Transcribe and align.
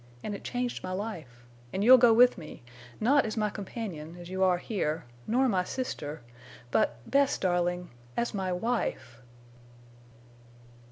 And 0.23 0.33
it 0.33 0.43
changed 0.43 0.81
my 0.83 0.93
life. 0.93 1.45
And 1.71 1.83
you'll 1.83 1.99
go 1.99 2.11
with 2.11 2.35
me, 2.35 2.63
not 2.99 3.23
as 3.23 3.37
my 3.37 3.51
companion 3.51 4.17
as 4.19 4.31
you 4.31 4.43
are 4.43 4.57
here, 4.57 5.05
nor 5.27 5.47
my 5.47 5.63
sister, 5.63 6.23
but, 6.71 6.97
Bess, 7.05 7.37
darling!... 7.37 7.91
_As 8.17 8.33
my 8.33 8.51
wife! 8.51 9.21